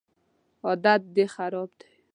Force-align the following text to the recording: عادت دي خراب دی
عادت 0.65 1.01
دي 1.15 1.25
خراب 1.35 1.69
دی 1.79 1.87